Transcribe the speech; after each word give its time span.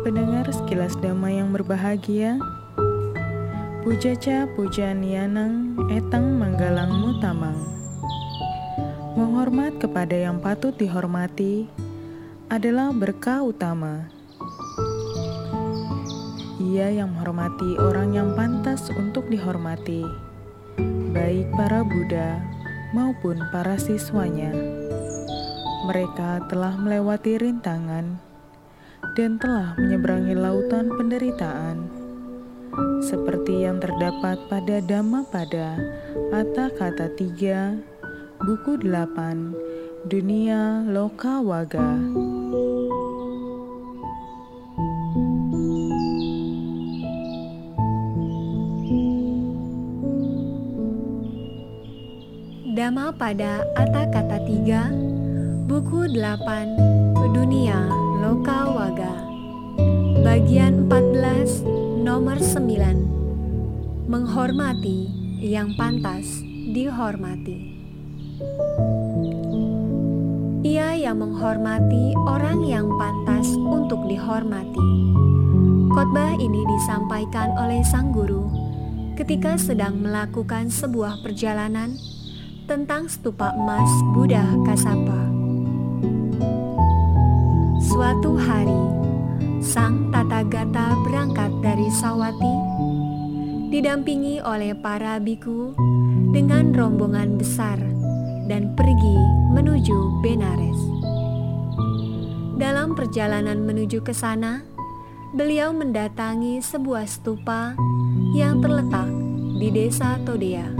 Pendengar 0.00 0.48
sekilas 0.48 0.96
damai 0.96 1.36
yang 1.36 1.52
berbahagia, 1.52 2.40
Pujaca 3.80 4.44
pujan 4.56 5.00
yanang 5.00 5.72
etang 5.88 6.36
manggalang 6.36 6.88
mutamang. 7.00 7.56
Menghormat 9.16 9.76
kepada 9.80 10.12
yang 10.12 10.36
patut 10.40 10.76
dihormati 10.76 11.64
adalah 12.52 12.92
berkah 12.92 13.40
utama. 13.40 14.08
Ia 16.60 16.92
yang 16.92 17.16
menghormati 17.16 17.80
orang 17.80 18.12
yang 18.12 18.36
pantas 18.36 18.88
untuk 18.92 19.28
dihormati, 19.32 20.04
baik 21.12 21.48
para 21.56 21.80
Buddha 21.80 22.40
maupun 22.92 23.36
para 23.48 23.80
siswanya. 23.80 24.52
Mereka 25.88 26.52
telah 26.52 26.76
melewati 26.76 27.40
rintangan 27.40 28.29
dan 29.20 29.36
telah 29.36 29.76
menyeberangi 29.76 30.32
lautan 30.32 30.88
penderitaan. 30.96 31.92
Seperti 33.04 33.68
yang 33.68 33.76
terdapat 33.76 34.40
pada 34.48 34.80
Dhammapada 34.80 35.76
Atta 36.32 36.72
Kata 36.72 37.12
3 37.12 38.40
Buku 38.40 38.80
8 38.80 40.08
Dunia 40.08 40.88
Loka 40.88 41.44
Waga. 41.44 42.00
Dhammapada 52.72 53.68
Atta 53.76 54.08
Kata 54.08 54.38
3 54.48 55.68
Buku 55.68 56.08
8 56.08 57.36
Dunia 57.36 57.84
Loka 58.20 58.68
Waga 58.72 59.09
Bagian 60.20 60.84
14 60.92 61.64
Nomor 62.04 62.36
9 62.36 64.04
Menghormati 64.04 65.08
yang 65.40 65.72
pantas 65.80 66.44
dihormati. 66.76 67.80
Ia 70.60 70.92
yang 71.00 71.24
menghormati 71.24 72.12
orang 72.28 72.60
yang 72.68 72.92
pantas 73.00 73.48
untuk 73.56 74.04
dihormati. 74.04 74.84
Khotbah 75.96 76.36
ini 76.36 76.68
disampaikan 76.68 77.56
oleh 77.56 77.80
sang 77.80 78.12
guru 78.12 78.44
ketika 79.16 79.56
sedang 79.56 80.04
melakukan 80.04 80.68
sebuah 80.68 81.24
perjalanan 81.24 81.96
tentang 82.68 83.08
stupa 83.08 83.56
emas 83.56 83.88
Buddha 84.12 84.44
Kasapa. 84.68 85.20
Suatu 87.90 88.38
hari, 88.38 88.99
Sawati, 92.00 92.56
didampingi 93.68 94.40
oleh 94.40 94.72
para 94.72 95.20
biku 95.20 95.76
dengan 96.32 96.72
rombongan 96.72 97.36
besar 97.36 97.76
dan 98.48 98.72
pergi 98.72 99.16
menuju 99.52 100.24
Benares. 100.24 100.80
Dalam 102.56 102.96
perjalanan 102.96 103.60
menuju 103.68 104.00
ke 104.00 104.16
sana, 104.16 104.64
beliau 105.36 105.76
mendatangi 105.76 106.64
sebuah 106.64 107.04
stupa 107.04 107.76
yang 108.32 108.64
terletak 108.64 109.12
di 109.60 109.68
desa 109.68 110.16
Todea. 110.24 110.72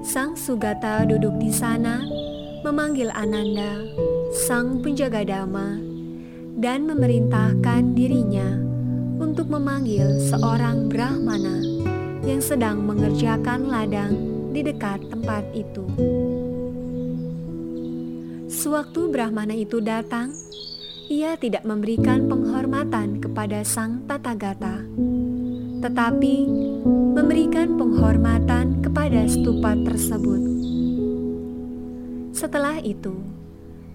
Sang 0.00 0.32
Sugata 0.32 1.04
duduk 1.04 1.36
di 1.36 1.52
sana 1.52 2.00
memanggil 2.64 3.12
Ananda, 3.12 3.84
sang 4.32 4.80
penjaga 4.80 5.28
dhamma, 5.28 5.76
dan 6.56 6.88
memerintahkan 6.88 7.92
dirinya 7.92 8.69
untuk 9.20 9.52
memanggil 9.52 10.16
seorang 10.32 10.88
Brahmana 10.88 11.60
yang 12.24 12.40
sedang 12.40 12.80
mengerjakan 12.88 13.68
ladang 13.68 14.16
di 14.50 14.64
dekat 14.64 15.04
tempat 15.12 15.44
itu. 15.52 15.84
Sewaktu 18.50 19.12
Brahmana 19.12 19.54
itu 19.54 19.78
datang, 19.78 20.32
ia 21.06 21.36
tidak 21.36 21.62
memberikan 21.68 22.26
penghormatan 22.26 23.20
kepada 23.20 23.60
sang 23.62 24.02
Tathagata, 24.08 24.82
tetapi 25.84 26.34
memberikan 27.14 27.76
penghormatan 27.76 28.82
kepada 28.82 29.28
stupa 29.28 29.76
tersebut. 29.76 30.42
Setelah 32.34 32.80
itu, 32.80 33.14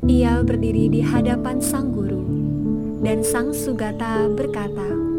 ia 0.05 0.37
berdiri 0.45 0.85
di 0.87 1.01
hadapan 1.01 1.57
sang 1.57 1.89
guru 1.89 2.21
dan 3.01 3.25
sang 3.25 3.53
Sugata 3.53 4.29
berkata, 4.33 5.14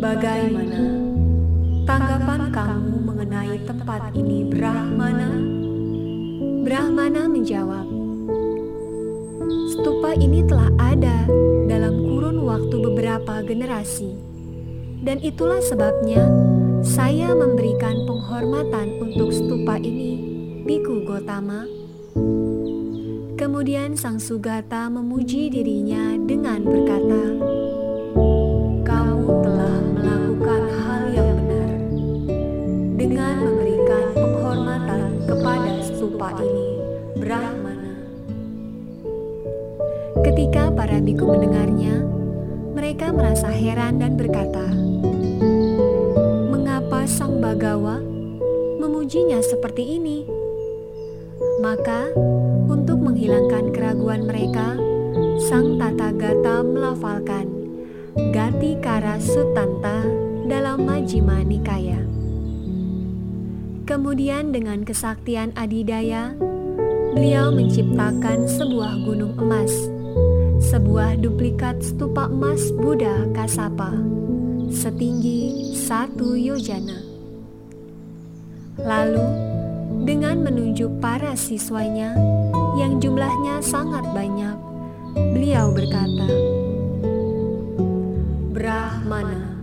Bagaimana 0.00 0.88
tanggapan 1.84 2.48
kamu 2.48 2.96
mengenai 3.04 3.60
tempat 3.68 4.16
ini 4.16 4.48
Brahmana? 4.48 5.28
Brahmana 6.64 7.28
menjawab, 7.28 7.84
Stupa 9.68 10.16
ini 10.16 10.40
telah 10.48 10.72
ada 10.80 11.28
dalam 11.68 12.00
kurun 12.08 12.40
waktu 12.40 12.76
beberapa 12.80 13.44
generasi, 13.44 14.16
dan 15.04 15.20
itulah 15.20 15.60
sebabnya 15.60 16.24
saya 16.80 17.36
memberikan 17.36 18.08
penghormatan 18.08 18.96
untuk 18.96 19.28
stupa 19.28 19.76
ini, 19.76 20.24
Biku 20.64 21.04
Gotama, 21.04 21.68
Kemudian 23.38 23.92
sang 23.92 24.16
Sugata 24.16 24.88
memuji 24.88 25.52
dirinya 25.52 26.16
dengan 26.16 26.64
berkata, 26.64 27.22
Ketika 40.22 40.74
para 40.74 40.98
biku 40.98 41.26
mendengarnya, 41.26 42.02
mereka 42.74 43.10
merasa 43.14 43.50
heran 43.50 44.02
dan 44.02 44.18
berkata, 44.18 44.66
"Mengapa 46.50 47.06
sang 47.06 47.38
Bagawa 47.38 48.02
memujinya 48.78 49.38
seperti 49.42 49.98
ini?" 49.98 50.26
Maka 51.58 52.14
untuk 52.70 53.02
menghilangkan 53.02 53.74
keraguan 53.74 54.26
mereka, 54.26 54.78
sang 55.42 55.78
Tata 55.78 56.14
Gata 56.14 56.62
melafalkan 56.62 57.50
Gati 58.14 58.78
Kara 58.78 59.18
Sutanta 59.18 60.06
dalam 60.46 60.86
Majjhima 60.86 61.42
Nikaya. 61.42 61.98
Kemudian 63.88 64.54
dengan 64.54 64.84
kesaktian 64.84 65.50
adidaya, 65.56 66.36
beliau 67.16 67.50
menciptakan 67.50 68.46
sebuah 68.46 69.00
gunung 69.02 69.34
emas, 69.40 69.72
sebuah 70.68 71.16
duplikat 71.24 71.80
stupa 71.80 72.28
emas 72.28 72.68
Buddha 72.76 73.24
Kasapa, 73.32 73.88
setinggi 74.68 75.72
satu 75.72 76.36
yojana. 76.36 77.00
Lalu, 78.76 79.24
dengan 80.04 80.44
menunjuk 80.44 81.00
para 81.00 81.32
siswanya 81.40 82.12
yang 82.76 83.00
jumlahnya 83.00 83.64
sangat 83.64 84.04
banyak, 84.12 84.60
beliau 85.32 85.72
berkata, 85.72 86.28
Brahmana 88.52 89.56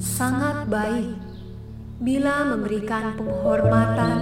sangat 0.00 0.64
baik 0.64 1.12
bila 2.00 2.56
memberikan 2.56 3.12
penghormatan 3.20 4.16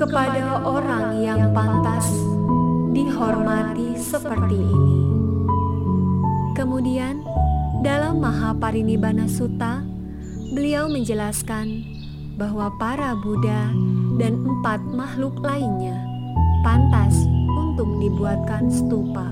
kepada 0.00 0.64
orang 0.64 1.20
yang 1.20 1.52
pantas 1.52 2.08
dihormati 2.92 3.96
seperti 3.98 4.56
ini. 4.56 4.96
Kemudian, 6.58 7.22
dalam 7.86 8.18
Mahaparinibbana 8.18 9.30
Sutta, 9.30 9.86
beliau 10.50 10.90
menjelaskan 10.90 11.86
bahwa 12.38 12.70
para 12.78 13.14
Buddha 13.18 13.70
dan 14.18 14.42
empat 14.42 14.82
makhluk 14.94 15.38
lainnya 15.42 15.98
pantas 16.66 17.14
untuk 17.54 17.88
dibuatkan 18.02 18.66
stupa. 18.66 19.30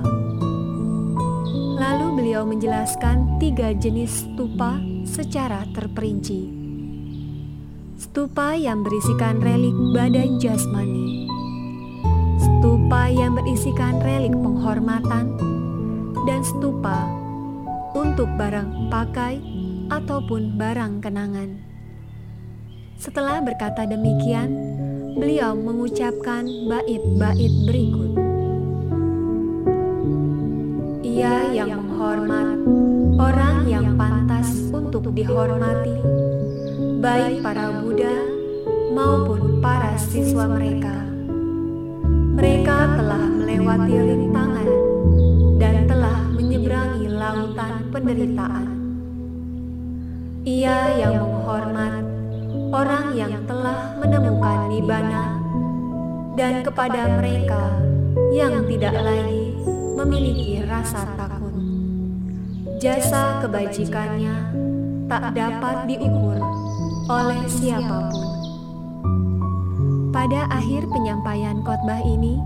Lalu 1.76 2.06
beliau 2.22 2.46
menjelaskan 2.46 3.42
tiga 3.42 3.74
jenis 3.74 4.26
stupa 4.26 4.78
secara 5.02 5.66
terperinci. 5.74 6.48
Stupa 7.98 8.54
yang 8.54 8.86
berisikan 8.86 9.42
relik 9.42 9.74
badan 9.92 10.38
jasmani, 10.38 11.25
stupa 12.56 13.12
yang 13.12 13.36
berisikan 13.36 14.00
relik 14.00 14.32
penghormatan, 14.32 15.36
dan 16.24 16.40
stupa 16.40 17.04
untuk 17.92 18.24
barang 18.40 18.88
pakai 18.88 19.36
ataupun 19.92 20.56
barang 20.56 21.04
kenangan. 21.04 21.60
Setelah 22.96 23.44
berkata 23.44 23.84
demikian, 23.84 24.48
beliau 25.20 25.52
mengucapkan 25.52 26.48
bait-bait 26.64 27.52
berikut. 27.68 28.12
Ia 31.04 31.52
yang 31.52 31.76
menghormat, 31.76 32.56
orang 33.20 33.68
yang 33.68 34.00
pantas 34.00 34.48
untuk 34.72 35.12
dihormati, 35.12 35.92
baik 37.04 37.44
para 37.44 37.84
Buddha 37.84 38.16
maupun 38.96 39.60
para 39.60 39.92
siswa 40.00 40.48
mereka. 40.48 41.15
Mereka 42.36 43.00
telah 43.00 43.24
melewati 43.32 43.96
rintangan 43.96 44.68
dan 45.56 45.88
telah 45.88 46.20
menyeberangi 46.36 47.08
lautan 47.08 47.88
penderitaan. 47.88 48.68
Ia 50.44 51.00
yang 51.00 51.16
menghormat 51.16 52.04
orang 52.76 53.16
yang 53.16 53.40
telah 53.48 53.96
menemukan 53.96 54.68
nibana 54.68 55.40
dan 56.36 56.60
kepada 56.60 57.16
mereka 57.16 57.72
yang 58.36 58.68
tidak 58.68 59.00
lagi 59.00 59.56
memiliki 59.96 60.60
rasa 60.68 61.08
takut. 61.16 61.56
Jasa 62.76 63.40
kebajikannya 63.40 64.36
tak 65.08 65.32
dapat 65.32 65.88
diukur 65.88 66.36
oleh 67.08 67.40
siapa 67.48 68.12
pun. 68.12 68.35
Pada 70.26 70.50
akhir 70.50 70.90
penyampaian 70.90 71.62
khotbah 71.62 72.02
ini, 72.02 72.42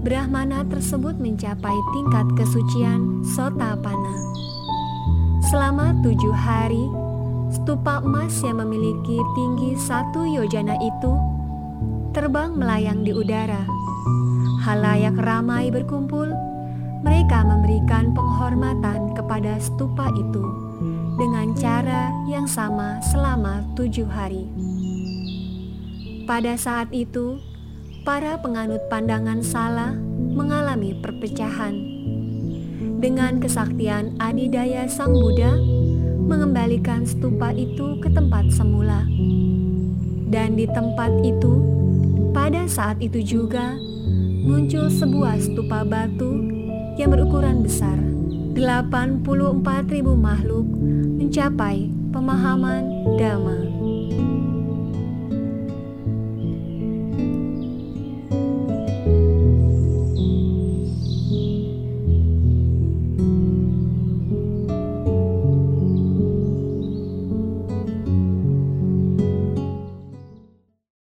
Brahmana 0.00 0.64
tersebut 0.64 1.20
mencapai 1.20 1.76
tingkat 1.92 2.24
kesucian 2.40 3.20
Sotapana. 3.20 4.16
Selama 5.52 5.92
tujuh 6.00 6.32
hari, 6.32 6.88
stupa 7.52 8.00
emas 8.00 8.32
yang 8.40 8.64
memiliki 8.64 9.20
tinggi 9.36 9.76
satu 9.76 10.24
yojana 10.24 10.80
itu 10.80 11.12
terbang 12.16 12.56
melayang 12.56 13.04
di 13.04 13.12
udara. 13.12 13.60
Halayak 14.64 15.20
ramai 15.20 15.68
berkumpul 15.68 16.32
mereka 17.04 17.44
memberikan 17.44 18.16
penghormatan 18.16 19.12
kepada 19.12 19.60
stupa 19.60 20.08
itu 20.16 20.48
dengan 21.20 21.52
cara 21.52 22.08
yang 22.24 22.48
sama 22.48 23.04
selama 23.04 23.68
tujuh 23.76 24.08
hari. 24.08 24.48
Pada 26.28 26.60
saat 26.60 26.92
itu, 26.92 27.40
para 28.04 28.36
penganut 28.36 28.84
pandangan 28.92 29.40
salah 29.40 29.96
mengalami 30.12 30.92
perpecahan. 30.92 31.72
Dengan 33.00 33.40
kesaktian 33.40 34.12
adidaya 34.20 34.84
Sang 34.92 35.16
Buddha, 35.16 35.56
mengembalikan 36.20 37.08
stupa 37.08 37.48
itu 37.56 37.96
ke 38.04 38.12
tempat 38.12 38.44
semula. 38.52 39.08
Dan 40.28 40.52
di 40.60 40.68
tempat 40.68 41.16
itu, 41.24 41.64
pada 42.36 42.68
saat 42.68 43.00
itu 43.00 43.24
juga 43.24 43.80
muncul 44.44 44.92
sebuah 44.92 45.40
stupa 45.40 45.80
batu 45.80 46.44
yang 47.00 47.08
berukuran 47.08 47.64
besar. 47.64 47.96
84.000 48.52 49.24
makhluk 50.12 50.68
mencapai 51.24 51.88
pemahaman 52.12 53.16
dhamma. 53.16 53.77